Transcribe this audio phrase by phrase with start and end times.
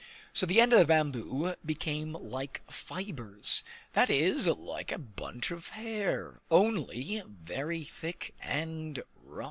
[0.33, 3.63] So the end of the bamboo became like fibers,
[3.93, 9.39] that is, like a bunch of hair, only very thick and rough.